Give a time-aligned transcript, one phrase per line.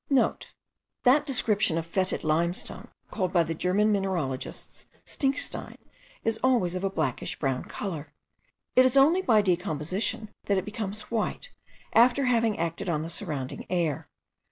[0.05, 5.77] *(* That description of fetid limestone called by the German mineralogists stinkstein
[6.23, 8.11] is always of a blackish brown colour.
[8.75, 11.51] It is only by decomposition that it becomes white,
[11.93, 14.09] after having acted on the surrounding air.